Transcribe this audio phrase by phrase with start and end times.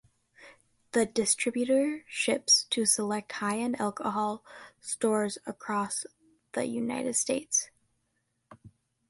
[0.93, 4.43] The distributor ships to select high end alcohol
[4.79, 6.07] stores across
[6.53, 7.69] the United States.